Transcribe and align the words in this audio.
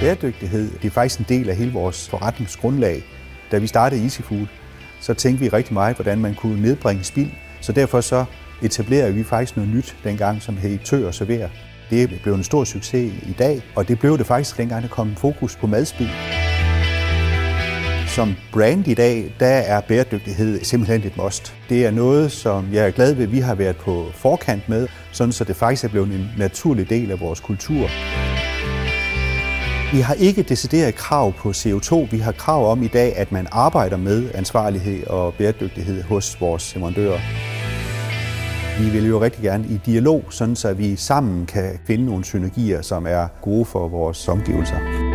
Bæredygtighed 0.00 0.70
det 0.70 0.84
er 0.84 0.90
faktisk 0.90 1.20
en 1.20 1.26
del 1.28 1.50
af 1.50 1.56
hele 1.56 1.72
vores 1.72 2.08
forretningsgrundlag. 2.08 3.02
Da 3.50 3.58
vi 3.58 3.66
startede 3.66 4.02
Easy 4.02 4.20
Food, 4.20 4.46
så 5.00 5.14
tænkte 5.14 5.40
vi 5.44 5.48
rigtig 5.48 5.74
meget, 5.74 5.96
hvordan 5.96 6.18
man 6.18 6.34
kunne 6.34 6.62
nedbringe 6.62 7.04
spild. 7.04 7.30
Så 7.60 7.72
derfor 7.72 8.00
så 8.00 8.24
etablerede 8.62 9.14
vi 9.14 9.24
faktisk 9.24 9.56
noget 9.56 9.74
nyt 9.74 9.96
dengang, 10.04 10.42
som 10.42 10.56
hed 10.56 10.78
Tør 10.84 11.06
og 11.06 11.14
Server. 11.14 11.48
Det 11.90 12.20
blev 12.22 12.34
en 12.34 12.44
stor 12.44 12.64
succes 12.64 13.12
i 13.22 13.32
dag, 13.38 13.62
og 13.76 13.88
det 13.88 13.98
blev 13.98 14.18
det 14.18 14.26
faktisk 14.26 14.56
dengang, 14.56 14.82
der 14.82 14.88
kom 14.88 15.16
fokus 15.16 15.56
på 15.56 15.66
madspild. 15.66 16.10
Som 18.08 18.34
brand 18.52 18.88
i 18.88 18.94
dag, 18.94 19.34
der 19.40 19.46
er 19.46 19.80
bæredygtighed 19.80 20.64
simpelthen 20.64 21.02
et 21.02 21.16
must. 21.16 21.54
Det 21.68 21.86
er 21.86 21.90
noget, 21.90 22.32
som 22.32 22.68
jeg 22.72 22.86
er 22.86 22.90
glad 22.90 23.14
ved, 23.14 23.24
at 23.24 23.32
vi 23.32 23.38
har 23.38 23.54
været 23.54 23.76
på 23.76 24.06
forkant 24.14 24.68
med, 24.68 24.88
sådan 25.12 25.32
så 25.32 25.44
det 25.44 25.56
faktisk 25.56 25.84
er 25.84 25.88
blevet 25.88 26.08
en 26.08 26.30
naturlig 26.38 26.90
del 26.90 27.10
af 27.10 27.20
vores 27.20 27.40
kultur. 27.40 27.88
Vi 29.94 30.00
har 30.00 30.14
ikke 30.14 30.42
decideret 30.42 30.94
krav 30.94 31.32
på 31.32 31.50
CO2. 31.50 32.10
Vi 32.10 32.18
har 32.18 32.32
krav 32.32 32.70
om 32.70 32.82
i 32.82 32.88
dag, 32.88 33.16
at 33.16 33.32
man 33.32 33.46
arbejder 33.52 33.96
med 33.96 34.30
ansvarlighed 34.34 35.06
og 35.06 35.34
bæredygtighed 35.34 36.02
hos 36.02 36.40
vores 36.40 36.74
leverandører. 36.74 37.20
Vi 38.82 38.90
vil 38.90 39.08
jo 39.08 39.20
rigtig 39.20 39.42
gerne 39.42 39.64
i 39.70 39.80
dialog, 39.86 40.24
sådan 40.30 40.56
så 40.56 40.72
vi 40.72 40.96
sammen 40.96 41.46
kan 41.46 41.78
finde 41.86 42.04
nogle 42.04 42.24
synergier, 42.24 42.82
som 42.82 43.06
er 43.06 43.26
gode 43.42 43.64
for 43.64 43.88
vores 43.88 44.28
omgivelser. 44.28 45.13